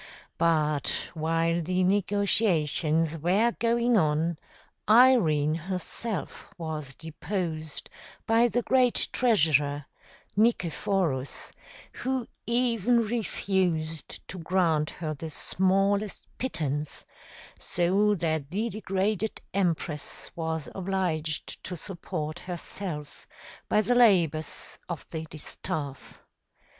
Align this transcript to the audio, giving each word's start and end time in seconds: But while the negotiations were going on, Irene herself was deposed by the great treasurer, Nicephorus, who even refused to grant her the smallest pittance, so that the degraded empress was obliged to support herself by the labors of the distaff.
But 0.39 1.11
while 1.13 1.61
the 1.61 1.83
negotiations 1.83 3.19
were 3.19 3.51
going 3.59 3.97
on, 3.99 4.39
Irene 4.89 5.53
herself 5.53 6.47
was 6.57 6.95
deposed 6.95 7.87
by 8.25 8.47
the 8.47 8.63
great 8.63 9.09
treasurer, 9.13 9.85
Nicephorus, 10.35 11.51
who 12.01 12.25
even 12.47 13.03
refused 13.05 14.27
to 14.27 14.39
grant 14.39 14.89
her 14.89 15.13
the 15.13 15.29
smallest 15.29 16.25
pittance, 16.39 17.05
so 17.59 18.15
that 18.15 18.49
the 18.49 18.69
degraded 18.71 19.39
empress 19.53 20.31
was 20.35 20.67
obliged 20.73 21.63
to 21.65 21.77
support 21.77 22.39
herself 22.39 23.27
by 23.69 23.81
the 23.81 23.93
labors 23.93 24.79
of 24.89 25.05
the 25.11 25.25
distaff. 25.25 26.23